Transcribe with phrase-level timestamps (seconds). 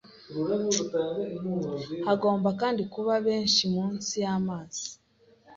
[2.05, 4.85] Hagomba kandi kuba benshi munsi y'amazi